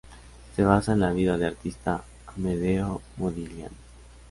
Se 0.55 0.63
basa 0.63 0.93
en 0.93 0.99
la 1.01 1.11
vida 1.13 1.37
de 1.37 1.45
artista 1.45 2.03
Amedeo 2.35 3.03
Modigliani. 3.17 3.77